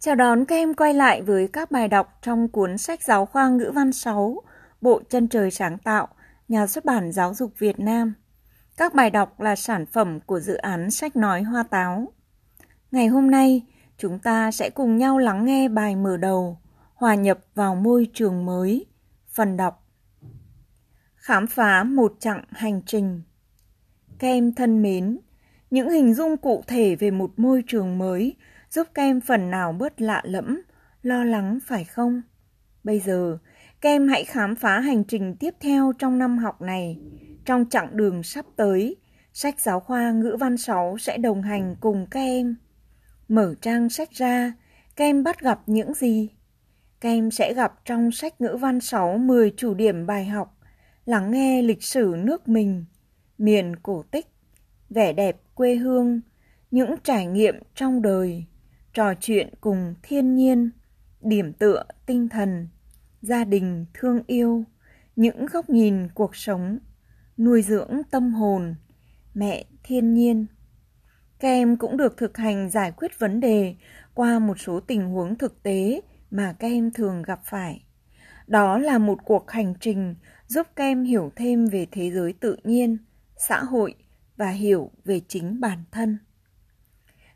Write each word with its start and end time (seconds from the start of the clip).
Chào 0.00 0.14
đón 0.14 0.44
các 0.44 0.54
em 0.54 0.74
quay 0.74 0.94
lại 0.94 1.22
với 1.22 1.48
các 1.48 1.70
bài 1.70 1.88
đọc 1.88 2.18
trong 2.22 2.48
cuốn 2.48 2.78
sách 2.78 3.02
giáo 3.02 3.26
khoa 3.26 3.48
ngữ 3.48 3.72
văn 3.74 3.92
6, 3.92 4.42
Bộ 4.80 5.00
Chân 5.08 5.28
trời 5.28 5.50
sáng 5.50 5.78
tạo, 5.78 6.08
nhà 6.48 6.66
xuất 6.66 6.84
bản 6.84 7.12
Giáo 7.12 7.34
dục 7.34 7.52
Việt 7.58 7.80
Nam. 7.80 8.14
Các 8.76 8.94
bài 8.94 9.10
đọc 9.10 9.40
là 9.40 9.56
sản 9.56 9.86
phẩm 9.86 10.20
của 10.20 10.40
dự 10.40 10.54
án 10.54 10.90
sách 10.90 11.16
nói 11.16 11.42
hoa 11.42 11.62
táo. 11.62 12.12
Ngày 12.90 13.06
hôm 13.06 13.30
nay, 13.30 13.62
chúng 13.96 14.18
ta 14.18 14.50
sẽ 14.50 14.70
cùng 14.70 14.96
nhau 14.96 15.18
lắng 15.18 15.44
nghe 15.44 15.68
bài 15.68 15.96
mở 15.96 16.16
đầu, 16.16 16.58
hòa 16.94 17.14
nhập 17.14 17.38
vào 17.54 17.74
môi 17.74 18.06
trường 18.12 18.46
mới, 18.46 18.86
phần 19.32 19.56
đọc. 19.56 19.86
Khám 21.16 21.46
phá 21.46 21.84
một 21.84 22.14
chặng 22.18 22.44
hành 22.50 22.82
trình. 22.86 23.22
Các 24.18 24.28
em 24.28 24.52
thân 24.52 24.82
mến, 24.82 25.18
những 25.70 25.90
hình 25.90 26.14
dung 26.14 26.36
cụ 26.36 26.62
thể 26.66 26.94
về 26.94 27.10
một 27.10 27.30
môi 27.36 27.64
trường 27.66 27.98
mới– 27.98 28.36
giúp 28.70 28.86
các 28.94 29.02
em 29.02 29.20
phần 29.20 29.50
nào 29.50 29.72
bớt 29.72 30.00
lạ 30.00 30.22
lẫm, 30.24 30.62
lo 31.02 31.24
lắng 31.24 31.58
phải 31.66 31.84
không? 31.84 32.22
Bây 32.84 33.00
giờ, 33.00 33.38
các 33.80 33.88
em 33.88 34.08
hãy 34.08 34.24
khám 34.24 34.56
phá 34.56 34.80
hành 34.80 35.04
trình 35.04 35.36
tiếp 35.40 35.54
theo 35.60 35.92
trong 35.98 36.18
năm 36.18 36.38
học 36.38 36.62
này. 36.62 36.98
Trong 37.44 37.64
chặng 37.70 37.96
đường 37.96 38.22
sắp 38.22 38.44
tới, 38.56 38.96
sách 39.32 39.60
giáo 39.60 39.80
khoa 39.80 40.10
ngữ 40.10 40.36
văn 40.40 40.56
6 40.56 40.98
sẽ 40.98 41.18
đồng 41.18 41.42
hành 41.42 41.76
cùng 41.80 42.06
các 42.10 42.20
em. 42.20 42.56
Mở 43.28 43.54
trang 43.60 43.88
sách 43.88 44.10
ra, 44.10 44.52
các 44.96 45.04
em 45.04 45.22
bắt 45.22 45.40
gặp 45.40 45.60
những 45.66 45.94
gì? 45.94 46.28
Các 47.00 47.08
em 47.08 47.30
sẽ 47.30 47.54
gặp 47.54 47.72
trong 47.84 48.10
sách 48.10 48.40
ngữ 48.40 48.56
văn 48.60 48.80
6 48.80 49.18
10 49.18 49.52
chủ 49.56 49.74
điểm 49.74 50.06
bài 50.06 50.24
học, 50.24 50.58
lắng 51.06 51.30
nghe 51.30 51.62
lịch 51.62 51.82
sử 51.82 52.14
nước 52.18 52.48
mình, 52.48 52.84
miền 53.38 53.76
cổ 53.76 54.02
tích, 54.10 54.26
vẻ 54.90 55.12
đẹp 55.12 55.36
quê 55.54 55.74
hương, 55.74 56.20
những 56.70 56.94
trải 57.02 57.26
nghiệm 57.26 57.54
trong 57.74 58.02
đời 58.02 58.44
trò 58.98 59.14
chuyện 59.20 59.48
cùng 59.60 59.94
thiên 60.02 60.34
nhiên, 60.34 60.70
điểm 61.20 61.52
tựa 61.52 61.82
tinh 62.06 62.28
thần, 62.28 62.68
gia 63.22 63.44
đình 63.44 63.86
thương 63.94 64.22
yêu, 64.26 64.64
những 65.16 65.46
góc 65.46 65.70
nhìn 65.70 66.08
cuộc 66.14 66.36
sống, 66.36 66.78
nuôi 67.36 67.62
dưỡng 67.62 68.00
tâm 68.10 68.34
hồn, 68.34 68.74
mẹ 69.34 69.64
thiên 69.82 70.14
nhiên. 70.14 70.46
Các 71.40 71.48
em 71.48 71.76
cũng 71.76 71.96
được 71.96 72.16
thực 72.16 72.36
hành 72.36 72.70
giải 72.70 72.92
quyết 72.92 73.18
vấn 73.18 73.40
đề 73.40 73.74
qua 74.14 74.38
một 74.38 74.60
số 74.60 74.80
tình 74.80 75.08
huống 75.08 75.38
thực 75.38 75.62
tế 75.62 76.00
mà 76.30 76.56
các 76.58 76.68
em 76.68 76.90
thường 76.90 77.22
gặp 77.22 77.40
phải. 77.44 77.84
Đó 78.46 78.78
là 78.78 78.98
một 78.98 79.18
cuộc 79.24 79.50
hành 79.50 79.74
trình 79.80 80.14
giúp 80.46 80.66
các 80.76 80.84
em 80.84 81.04
hiểu 81.04 81.32
thêm 81.36 81.66
về 81.66 81.86
thế 81.90 82.10
giới 82.10 82.32
tự 82.32 82.56
nhiên, 82.64 82.98
xã 83.36 83.64
hội 83.64 83.94
và 84.36 84.50
hiểu 84.50 84.90
về 85.04 85.20
chính 85.28 85.60
bản 85.60 85.84
thân. 85.90 86.18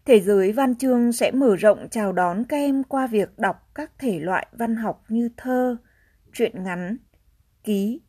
Thế 0.04 0.20
giới 0.20 0.52
văn 0.52 0.74
chương 0.74 1.12
sẽ 1.12 1.30
mở 1.30 1.56
rộng 1.56 1.88
chào 1.90 2.12
đón 2.12 2.44
các 2.44 2.56
em 2.56 2.84
qua 2.84 3.06
việc 3.06 3.38
đọc 3.38 3.68
các 3.74 3.90
thể 3.98 4.20
loại 4.20 4.46
văn 4.52 4.76
học 4.76 5.04
như 5.08 5.28
thơ, 5.36 5.76
truyện 6.32 6.64
ngắn, 6.64 6.96
ký. 7.64 8.00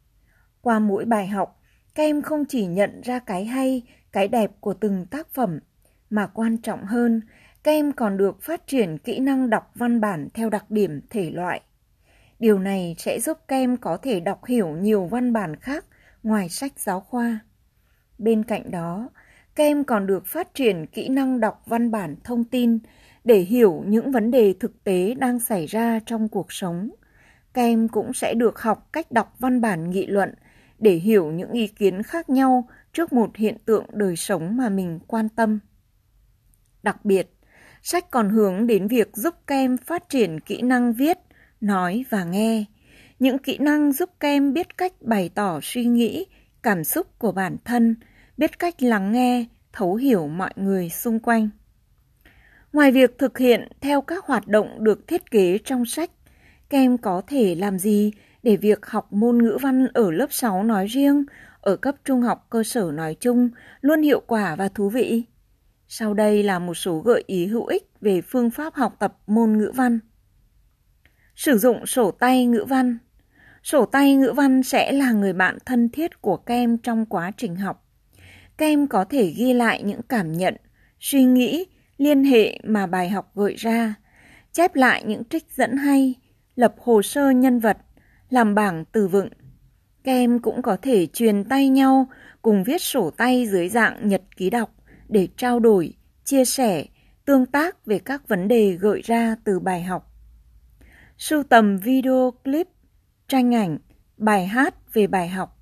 Qua 0.62 0.80
mỗi 0.80 1.06
bài 1.06 1.28
học, 1.28 1.62
các 1.96 2.04
em 2.04 2.22
không 2.22 2.46
chỉ 2.46 2.66
nhận 2.66 3.02
ra 3.02 3.20
cái 3.20 3.46
hay, 3.46 3.82
cái 4.12 4.28
đẹp 4.28 4.52
của 4.60 4.74
từng 4.74 5.06
tác 5.06 5.28
phẩm, 5.34 5.60
mà 6.10 6.28
quan 6.28 6.58
trọng 6.58 6.86
hơn, 6.86 7.22
các 7.64 7.72
em 7.72 7.92
còn 7.92 8.18
được 8.18 8.42
phát 8.42 8.68
triển 8.68 8.98
kỹ 8.98 9.20
năng 9.20 9.50
đọc 9.50 9.72
văn 9.76 10.02
bản 10.02 10.28
theo 10.34 10.50
đặc 10.50 10.72
điểm 10.72 11.02
thể 11.10 11.32
loại. 11.32 11.62
Điều 12.40 12.60
này 12.60 12.96
sẽ 12.98 13.20
giúp 13.20 13.38
các 13.48 13.56
em 13.56 13.78
có 13.78 13.98
thể 13.98 14.20
đọc 14.20 14.46
hiểu 14.46 14.68
nhiều 14.68 15.06
văn 15.06 15.34
bản 15.34 15.56
khác 15.56 15.86
ngoài 16.24 16.50
sách 16.50 16.80
giáo 16.80 17.00
khoa. 17.00 17.40
Bên 18.18 18.44
cạnh 18.44 18.72
đó, 18.72 19.10
các 19.56 19.64
em 19.64 19.84
còn 19.84 20.08
được 20.08 20.26
phát 20.26 20.54
triển 20.54 20.86
kỹ 20.86 21.10
năng 21.10 21.40
đọc 21.40 21.62
văn 21.66 21.92
bản 21.92 22.16
thông 22.24 22.44
tin 22.44 22.80
để 23.24 23.40
hiểu 23.40 23.84
những 23.88 24.12
vấn 24.12 24.32
đề 24.32 24.54
thực 24.60 24.84
tế 24.84 25.14
đang 25.14 25.40
xảy 25.40 25.66
ra 25.66 26.00
trong 26.06 26.30
cuộc 26.30 26.54
sống. 26.54 26.90
Các 27.54 27.62
em 27.62 27.88
cũng 27.88 28.14
sẽ 28.14 28.34
được 28.34 28.62
học 28.62 28.90
cách 28.94 29.12
đọc 29.12 29.36
văn 29.40 29.62
bản 29.62 29.90
nghị 29.90 30.06
luận 30.06 30.34
để 30.80 30.94
hiểu 30.94 31.32
những 31.32 31.52
ý 31.52 31.68
kiến 31.68 32.04
khác 32.04 32.30
nhau 32.30 32.68
trước 32.94 33.14
một 33.14 33.36
hiện 33.36 33.58
tượng 33.66 33.86
đời 33.90 34.16
sống 34.16 34.58
mà 34.58 34.70
mình 34.70 35.00
quan 35.08 35.30
tâm. 35.30 35.60
Đặc 36.84 37.06
biệt, 37.06 37.34
sách 37.82 38.12
còn 38.12 38.30
hướng 38.30 38.68
đến 38.68 38.88
việc 38.88 39.10
giúp 39.14 39.36
các 39.48 39.56
em 39.56 39.78
phát 39.78 40.10
triển 40.10 40.40
kỹ 40.40 40.62
năng 40.62 40.94
viết, 40.94 41.18
nói 41.62 42.06
và 42.10 42.24
nghe. 42.24 42.66
Những 43.20 43.38
kỹ 43.38 43.58
năng 43.58 43.92
giúp 43.92 44.10
các 44.20 44.28
em 44.28 44.54
biết 44.54 44.78
cách 44.78 44.94
bày 45.02 45.30
tỏ 45.36 45.60
suy 45.64 45.86
nghĩ, 45.86 46.26
cảm 46.64 46.84
xúc 46.84 47.20
của 47.20 47.32
bản 47.32 47.58
thân– 47.66 47.96
biết 48.38 48.60
cách 48.60 48.84
lắng 48.84 49.12
nghe, 49.12 49.46
thấu 49.74 49.96
hiểu 49.96 50.28
mọi 50.28 50.52
người 50.56 50.90
xung 50.90 51.20
quanh. 51.20 51.50
Ngoài 52.74 52.92
việc 52.92 53.18
thực 53.18 53.38
hiện 53.38 53.68
theo 53.82 54.02
các 54.02 54.26
hoạt 54.26 54.48
động 54.48 54.84
được 54.84 55.08
thiết 55.08 55.32
kế 55.32 55.58
trong 55.58 55.86
sách, 55.86 56.12
các 56.70 56.78
em 56.78 56.98
có 56.98 57.22
thể 57.28 57.56
làm 57.56 57.80
gì 57.80 58.12
để 58.44 58.56
việc 58.56 58.86
học 58.86 59.14
môn 59.14 59.44
ngữ 59.44 59.58
văn 59.62 59.88
ở 59.94 60.12
lớp 60.12 60.28
6 60.30 60.64
nói 60.64 60.88
riêng, 60.88 61.24
ở 61.62 61.76
cấp 61.76 61.96
trung 62.06 62.22
học 62.22 62.48
cơ 62.50 62.64
sở 62.64 62.92
nói 62.94 63.16
chung 63.20 63.50
luôn 63.82 64.02
hiệu 64.02 64.22
quả 64.28 64.56
và 64.56 64.70
thú 64.70 64.90
vị? 64.90 65.24
Sau 65.88 66.14
đây 66.14 66.44
là 66.44 66.60
một 66.60 66.74
số 66.74 67.00
gợi 67.00 67.24
ý 67.28 67.46
hữu 67.46 67.66
ích 67.66 67.90
về 68.02 68.22
phương 68.22 68.50
pháp 68.50 68.74
học 68.74 68.96
tập 69.00 69.18
môn 69.28 69.58
ngữ 69.58 69.72
văn. 69.76 70.00
Sử 71.36 71.58
dụng 71.58 71.86
sổ 71.86 72.12
tay 72.12 72.46
ngữ 72.46 72.66
văn. 72.70 72.98
Sổ 73.64 73.86
tay 73.86 74.16
ngữ 74.16 74.34
văn 74.36 74.64
sẽ 74.64 74.92
là 74.92 75.12
người 75.12 75.34
bạn 75.34 75.58
thân 75.66 75.90
thiết 75.90 76.22
của 76.22 76.38
các 76.38 76.54
em 76.54 76.78
trong 76.78 77.06
quá 77.06 77.32
trình 77.38 77.56
học 77.56 77.83
các 78.58 78.66
em 78.66 78.88
có 78.88 79.06
thể 79.06 79.34
ghi 79.38 79.54
lại 79.54 79.84
những 79.84 80.02
cảm 80.02 80.32
nhận, 80.32 80.56
suy 81.00 81.24
nghĩ, 81.24 81.66
liên 81.98 82.24
hệ 82.24 82.60
mà 82.64 82.88
bài 82.88 83.10
học 83.10 83.32
gợi 83.36 83.56
ra, 83.56 83.96
chép 84.52 84.76
lại 84.76 85.04
những 85.06 85.24
trích 85.24 85.46
dẫn 85.52 85.78
hay, 85.78 86.16
lập 86.56 86.76
hồ 86.80 87.02
sơ 87.02 87.32
nhân 87.32 87.60
vật, 87.60 87.78
làm 88.30 88.56
bảng 88.56 88.86
từ 88.92 89.08
vựng. 89.08 89.30
Các 90.04 90.12
em 90.12 90.40
cũng 90.40 90.62
có 90.62 90.78
thể 90.82 91.06
truyền 91.06 91.44
tay 91.44 91.70
nhau 91.70 92.08
cùng 92.42 92.64
viết 92.64 92.82
sổ 92.82 93.10
tay 93.10 93.48
dưới 93.48 93.70
dạng 93.70 94.08
nhật 94.08 94.22
ký 94.38 94.50
đọc 94.50 94.76
để 95.10 95.28
trao 95.38 95.60
đổi, 95.60 95.94
chia 96.24 96.46
sẻ, 96.46 96.86
tương 97.26 97.46
tác 97.46 97.86
về 97.86 98.00
các 98.00 98.28
vấn 98.28 98.48
đề 98.48 98.72
gợi 98.72 99.02
ra 99.02 99.36
từ 99.44 99.60
bài 99.60 99.84
học. 99.84 100.12
Sưu 101.18 101.44
tầm 101.44 101.78
video 101.78 102.32
clip, 102.44 102.68
tranh 103.28 103.56
ảnh, 103.56 103.78
bài 104.18 104.48
hát 104.48 104.94
về 104.94 105.08
bài 105.08 105.28
học. 105.28 105.60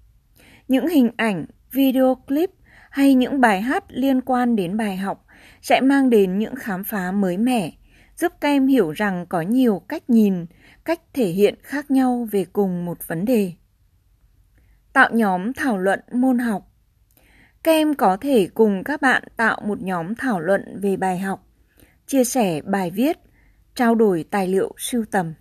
Những 0.67 0.87
hình 0.87 1.09
ảnh, 1.17 1.45
video 1.71 2.15
clip 2.15 2.49
hay 2.91 3.13
những 3.13 3.41
bài 3.41 3.61
hát 3.61 3.83
liên 3.87 4.21
quan 4.21 4.55
đến 4.55 4.77
bài 4.77 4.97
học 4.97 5.25
sẽ 5.61 5.81
mang 5.81 6.09
đến 6.09 6.39
những 6.39 6.55
khám 6.55 6.83
phá 6.83 7.11
mới 7.11 7.37
mẻ, 7.37 7.71
giúp 8.15 8.31
các 8.41 8.47
em 8.47 8.67
hiểu 8.67 8.91
rằng 8.91 9.25
có 9.29 9.41
nhiều 9.41 9.81
cách 9.87 10.09
nhìn, 10.09 10.45
cách 10.85 10.99
thể 11.13 11.27
hiện 11.27 11.55
khác 11.63 11.91
nhau 11.91 12.27
về 12.31 12.45
cùng 12.53 12.85
một 12.85 13.07
vấn 13.07 13.25
đề. 13.25 13.53
Tạo 14.93 15.09
nhóm 15.13 15.53
thảo 15.53 15.77
luận 15.77 15.99
môn 16.11 16.39
học 16.39 16.71
Các 17.63 17.71
em 17.71 17.95
có 17.95 18.17
thể 18.17 18.47
cùng 18.53 18.83
các 18.83 19.01
bạn 19.01 19.23
tạo 19.37 19.61
một 19.65 19.81
nhóm 19.81 20.15
thảo 20.15 20.39
luận 20.39 20.79
về 20.81 20.97
bài 20.97 21.19
học, 21.19 21.47
chia 22.07 22.23
sẻ 22.23 22.61
bài 22.61 22.91
viết, 22.91 23.17
trao 23.75 23.95
đổi 23.95 24.25
tài 24.31 24.47
liệu 24.47 24.73
sưu 24.77 25.05
tầm. 25.11 25.33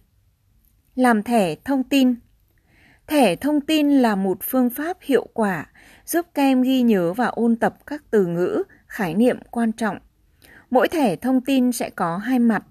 Làm 0.95 1.23
thẻ 1.23 1.55
thông 1.65 1.85
tin 1.85 2.15
Thẻ 3.07 3.37
thông 3.37 3.61
tin 3.61 3.91
là 3.91 4.15
một 4.15 4.39
phương 4.43 4.71
pháp 4.71 4.97
hiệu 5.01 5.27
quả 5.35 5.70
giúp 6.11 6.27
các 6.35 6.43
em 6.43 6.63
ghi 6.63 6.83
nhớ 6.83 7.13
và 7.13 7.27
ôn 7.27 7.57
tập 7.57 7.75
các 7.87 8.05
từ 8.11 8.27
ngữ, 8.27 8.63
khái 8.87 9.15
niệm 9.15 9.39
quan 9.51 9.73
trọng. 9.73 9.99
Mỗi 10.71 10.89
thẻ 10.89 11.17
thông 11.17 11.41
tin 11.41 11.73
sẽ 11.73 11.91
có 11.91 12.17
hai 12.17 12.39
mặt, 12.39 12.63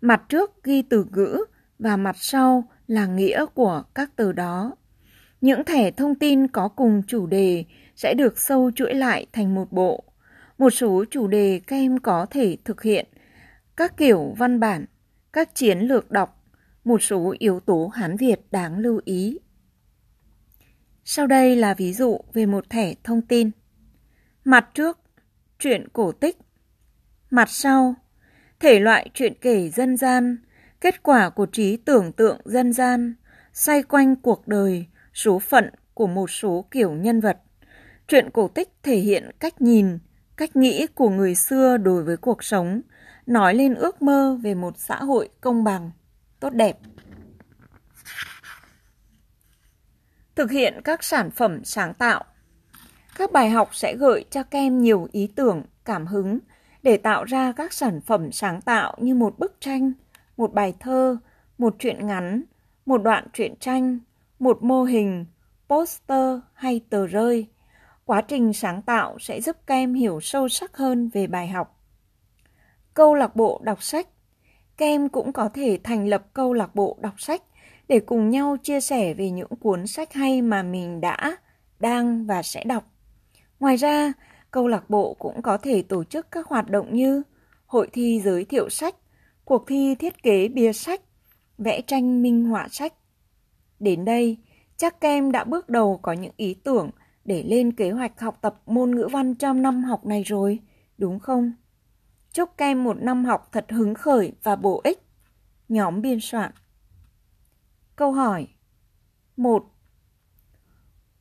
mặt 0.00 0.22
trước 0.28 0.64
ghi 0.64 0.82
từ 0.82 1.06
ngữ 1.12 1.44
và 1.78 1.96
mặt 1.96 2.16
sau 2.18 2.64
là 2.86 3.06
nghĩa 3.06 3.46
của 3.54 3.82
các 3.94 4.10
từ 4.16 4.32
đó. 4.32 4.76
Những 5.40 5.64
thẻ 5.64 5.90
thông 5.90 6.14
tin 6.14 6.48
có 6.48 6.68
cùng 6.68 7.02
chủ 7.06 7.26
đề 7.26 7.64
sẽ 7.96 8.14
được 8.14 8.38
sâu 8.38 8.70
chuỗi 8.74 8.94
lại 8.94 9.26
thành 9.32 9.54
một 9.54 9.72
bộ. 9.72 10.04
Một 10.58 10.70
số 10.70 11.04
chủ 11.10 11.26
đề 11.26 11.60
các 11.66 11.76
em 11.76 11.98
có 11.98 12.26
thể 12.30 12.56
thực 12.64 12.82
hiện 12.82 13.06
các 13.76 13.96
kiểu 13.96 14.34
văn 14.38 14.60
bản, 14.60 14.84
các 15.32 15.54
chiến 15.54 15.78
lược 15.78 16.10
đọc, 16.10 16.44
một 16.84 17.02
số 17.02 17.34
yếu 17.38 17.60
tố 17.60 17.86
Hán 17.94 18.16
Việt 18.16 18.40
đáng 18.50 18.78
lưu 18.78 19.00
ý. 19.04 19.38
Sau 21.04 21.26
đây 21.26 21.56
là 21.56 21.74
ví 21.74 21.92
dụ 21.92 22.18
về 22.32 22.46
một 22.46 22.70
thẻ 22.70 22.94
thông 23.04 23.22
tin. 23.22 23.50
Mặt 24.44 24.68
trước, 24.74 24.98
truyện 25.58 25.88
cổ 25.92 26.12
tích. 26.12 26.38
Mặt 27.30 27.50
sau, 27.50 27.94
thể 28.60 28.80
loại 28.80 29.10
truyện 29.14 29.34
kể 29.40 29.68
dân 29.68 29.96
gian, 29.96 30.36
kết 30.80 31.02
quả 31.02 31.30
của 31.30 31.46
trí 31.46 31.76
tưởng 31.76 32.12
tượng 32.12 32.40
dân 32.44 32.72
gian, 32.72 33.14
xoay 33.52 33.82
quanh 33.82 34.16
cuộc 34.16 34.48
đời, 34.48 34.86
số 35.14 35.38
phận 35.38 35.70
của 35.94 36.06
một 36.06 36.30
số 36.30 36.64
kiểu 36.70 36.92
nhân 36.92 37.20
vật. 37.20 37.38
Truyện 38.08 38.30
cổ 38.30 38.48
tích 38.48 38.68
thể 38.82 38.96
hiện 38.96 39.30
cách 39.40 39.60
nhìn, 39.60 39.98
cách 40.36 40.56
nghĩ 40.56 40.86
của 40.86 41.10
người 41.10 41.34
xưa 41.34 41.76
đối 41.76 42.02
với 42.02 42.16
cuộc 42.16 42.44
sống, 42.44 42.80
nói 43.26 43.54
lên 43.54 43.74
ước 43.74 44.02
mơ 44.02 44.38
về 44.42 44.54
một 44.54 44.78
xã 44.78 44.96
hội 44.96 45.28
công 45.40 45.64
bằng, 45.64 45.90
tốt 46.40 46.50
đẹp. 46.50 46.78
Thực 50.36 50.50
hiện 50.50 50.80
các 50.84 51.04
sản 51.04 51.30
phẩm 51.30 51.64
sáng 51.64 51.94
tạo. 51.94 52.24
Các 53.16 53.32
bài 53.32 53.50
học 53.50 53.74
sẽ 53.74 53.96
gợi 53.96 54.24
cho 54.30 54.42
các 54.42 54.58
em 54.58 54.82
nhiều 54.82 55.08
ý 55.12 55.26
tưởng, 55.26 55.62
cảm 55.84 56.06
hứng 56.06 56.38
để 56.82 56.96
tạo 56.96 57.24
ra 57.24 57.52
các 57.52 57.72
sản 57.72 58.00
phẩm 58.00 58.32
sáng 58.32 58.60
tạo 58.60 58.96
như 58.98 59.14
một 59.14 59.38
bức 59.38 59.56
tranh, 59.60 59.92
một 60.36 60.52
bài 60.52 60.74
thơ, 60.80 61.16
một 61.58 61.76
truyện 61.78 62.06
ngắn, 62.06 62.42
một 62.86 63.02
đoạn 63.02 63.26
truyện 63.32 63.54
tranh, 63.60 63.98
một 64.38 64.62
mô 64.62 64.84
hình, 64.84 65.26
poster 65.68 66.38
hay 66.54 66.80
tờ 66.90 67.06
rơi. 67.06 67.46
Quá 68.04 68.20
trình 68.20 68.52
sáng 68.52 68.82
tạo 68.82 69.18
sẽ 69.18 69.40
giúp 69.40 69.56
các 69.66 69.74
em 69.74 69.94
hiểu 69.94 70.20
sâu 70.20 70.48
sắc 70.48 70.76
hơn 70.76 71.08
về 71.08 71.26
bài 71.26 71.48
học. 71.48 71.80
Câu 72.94 73.14
lạc 73.14 73.36
bộ 73.36 73.60
đọc 73.64 73.82
sách 73.82 74.08
Các 74.76 74.86
em 74.86 75.08
cũng 75.08 75.32
có 75.32 75.48
thể 75.48 75.78
thành 75.84 76.08
lập 76.08 76.26
câu 76.34 76.52
lạc 76.52 76.74
bộ 76.74 76.98
đọc 77.00 77.20
sách 77.20 77.42
để 77.92 78.00
cùng 78.00 78.30
nhau 78.30 78.56
chia 78.62 78.80
sẻ 78.80 79.14
về 79.14 79.30
những 79.30 79.56
cuốn 79.60 79.86
sách 79.86 80.12
hay 80.12 80.42
mà 80.42 80.62
mình 80.62 81.00
đã, 81.00 81.36
đang 81.80 82.26
và 82.26 82.42
sẽ 82.42 82.64
đọc. 82.64 82.84
Ngoài 83.60 83.76
ra, 83.76 84.12
câu 84.50 84.68
lạc 84.68 84.90
bộ 84.90 85.14
cũng 85.14 85.42
có 85.42 85.56
thể 85.56 85.82
tổ 85.82 86.04
chức 86.04 86.30
các 86.30 86.46
hoạt 86.46 86.70
động 86.70 86.94
như 86.94 87.22
hội 87.66 87.88
thi 87.92 88.20
giới 88.24 88.44
thiệu 88.44 88.68
sách, 88.68 88.94
cuộc 89.44 89.64
thi 89.66 89.94
thiết 89.94 90.22
kế 90.22 90.48
bìa 90.48 90.72
sách, 90.72 91.00
vẽ 91.58 91.80
tranh 91.80 92.22
minh 92.22 92.44
họa 92.44 92.68
sách. 92.70 92.92
Đến 93.80 94.04
đây, 94.04 94.36
chắc 94.76 95.00
các 95.00 95.08
em 95.08 95.32
đã 95.32 95.44
bước 95.44 95.68
đầu 95.68 95.98
có 96.02 96.12
những 96.12 96.32
ý 96.36 96.54
tưởng 96.54 96.90
để 97.24 97.42
lên 97.42 97.72
kế 97.72 97.90
hoạch 97.90 98.20
học 98.20 98.38
tập 98.40 98.62
môn 98.66 98.94
ngữ 98.94 99.08
văn 99.12 99.34
trong 99.34 99.62
năm 99.62 99.84
học 99.84 100.06
này 100.06 100.22
rồi, 100.22 100.58
đúng 100.98 101.18
không? 101.18 101.52
Chúc 102.32 102.50
các 102.56 102.66
em 102.66 102.84
một 102.84 102.96
năm 103.02 103.24
học 103.24 103.48
thật 103.52 103.66
hứng 103.70 103.94
khởi 103.94 104.32
và 104.42 104.56
bổ 104.56 104.80
ích. 104.84 105.02
Nhóm 105.68 106.02
biên 106.02 106.18
soạn 106.20 106.52
Câu 107.96 108.12
hỏi 108.12 108.48
1. 109.36 109.64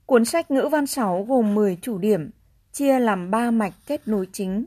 Cuốn 0.05 0.25
sách 0.25 0.51
ngữ 0.51 0.67
văn 0.71 0.87
6 0.87 1.23
gồm 1.23 1.55
10 1.55 1.77
chủ 1.81 1.97
điểm, 1.97 2.31
chia 2.71 2.99
làm 2.99 3.31
3 3.31 3.51
mạch 3.51 3.73
kết 3.87 4.07
nối 4.07 4.27
chính. 4.31 4.65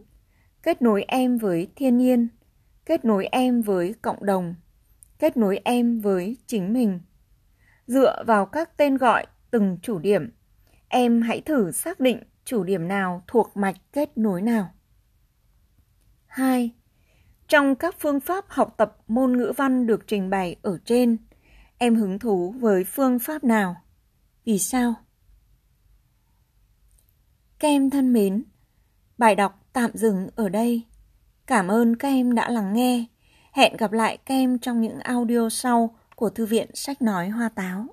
Kết 0.62 0.82
nối 0.82 1.02
em 1.08 1.38
với 1.38 1.68
thiên 1.76 1.98
nhiên, 1.98 2.28
kết 2.86 3.04
nối 3.04 3.26
em 3.26 3.62
với 3.62 3.94
cộng 4.02 4.26
đồng, 4.26 4.54
kết 5.18 5.36
nối 5.36 5.60
em 5.64 6.00
với 6.00 6.36
chính 6.46 6.72
mình. 6.72 7.00
Dựa 7.86 8.24
vào 8.26 8.46
các 8.46 8.76
tên 8.76 8.96
gọi 8.96 9.26
từng 9.50 9.78
chủ 9.82 9.98
điểm, 9.98 10.30
em 10.88 11.22
hãy 11.22 11.40
thử 11.40 11.70
xác 11.72 12.00
định 12.00 12.22
chủ 12.44 12.64
điểm 12.64 12.88
nào 12.88 13.22
thuộc 13.26 13.56
mạch 13.56 13.76
kết 13.92 14.18
nối 14.18 14.42
nào. 14.42 14.70
2. 16.26 16.70
Trong 17.48 17.74
các 17.74 17.94
phương 17.98 18.20
pháp 18.20 18.44
học 18.48 18.74
tập 18.76 18.96
môn 19.06 19.36
ngữ 19.36 19.52
văn 19.56 19.86
được 19.86 20.06
trình 20.06 20.30
bày 20.30 20.56
ở 20.62 20.78
trên, 20.84 21.16
em 21.78 21.94
hứng 21.94 22.18
thú 22.18 22.54
với 22.58 22.84
phương 22.84 23.18
pháp 23.18 23.44
nào? 23.44 23.76
Vì 24.44 24.58
sao? 24.58 24.94
Các 27.58 27.68
em 27.68 27.90
thân 27.90 28.12
mến, 28.12 28.44
bài 29.18 29.34
đọc 29.34 29.66
tạm 29.72 29.90
dừng 29.94 30.28
ở 30.36 30.48
đây. 30.48 30.82
Cảm 31.46 31.68
ơn 31.68 31.96
các 31.96 32.08
em 32.08 32.34
đã 32.34 32.50
lắng 32.50 32.72
nghe. 32.72 33.04
Hẹn 33.52 33.76
gặp 33.76 33.92
lại 33.92 34.16
các 34.16 34.34
em 34.34 34.58
trong 34.58 34.80
những 34.80 34.98
audio 34.98 35.48
sau 35.48 35.96
của 36.16 36.30
Thư 36.30 36.46
viện 36.46 36.70
Sách 36.74 37.02
Nói 37.02 37.28
Hoa 37.28 37.48
Táo. 37.48 37.86